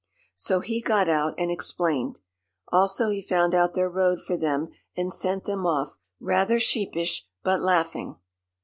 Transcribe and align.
So 0.35 0.61
he 0.61 0.81
got 0.81 1.07
out 1.09 1.35
and 1.37 1.51
explained. 1.51 2.17
Also 2.71 3.11
he 3.11 3.21
found 3.21 3.53
out 3.53 3.75
their 3.75 3.87
road 3.87 4.19
for 4.19 4.35
them 4.35 4.69
and 4.97 5.13
sent 5.13 5.45
them 5.45 5.67
off, 5.67 5.99
rather 6.19 6.59
sheepish, 6.59 7.27
but 7.43 7.61
laughing. 7.61 8.15